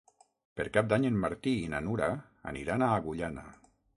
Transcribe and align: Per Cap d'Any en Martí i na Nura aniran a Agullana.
Per 0.59 0.63
Cap 0.77 0.87
d'Any 0.93 1.05
en 1.09 1.19
Martí 1.25 1.53
i 1.65 1.69
na 1.75 1.83
Nura 1.87 2.09
aniran 2.53 2.87
a 2.87 2.91
Agullana. 2.97 3.47